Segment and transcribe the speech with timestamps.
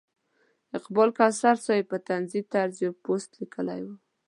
[0.77, 3.87] اقبال کوثر صاحب په طنزي طرز یو پوسټ لیکلی و.